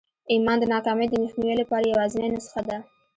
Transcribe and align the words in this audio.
ایمان 0.33 0.57
د 0.59 0.63
ناکامۍ 0.73 1.05
د 1.09 1.13
مخنیوي 1.23 1.55
لپاره 1.61 1.85
یوازېنۍ 1.91 2.29
نسخه 2.35 2.61
ده 2.67 2.77